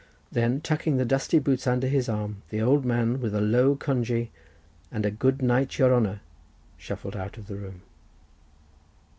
Then 0.31 0.61
tucking 0.61 0.97
the 0.97 1.05
dusty 1.05 1.37
boots 1.37 1.67
under 1.67 1.85
his 1.85 2.09
arm, 2.09 2.41
the 2.49 2.59
old 2.59 2.83
man, 2.85 3.19
with 3.21 3.35
a 3.35 3.39
low 3.39 3.75
congee, 3.75 4.31
and 4.91 5.05
a 5.05 5.11
"Good 5.11 5.43
night, 5.43 5.77
your 5.77 5.93
honour!" 5.93 6.21
shuffled 6.75 7.15
out 7.15 7.37
of 7.37 7.45
the 7.45 7.57
room. 7.57 7.83